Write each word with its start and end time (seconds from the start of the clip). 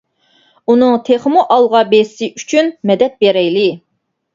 ئۇنىڭ 0.73 0.95
تېخىمۇ 1.11 1.45
ئالغا 1.57 1.85
بېسىشى 1.95 2.33
ئۈچۈن 2.41 2.77
مەدەت 2.93 3.25
بېرەيلى. 3.25 3.73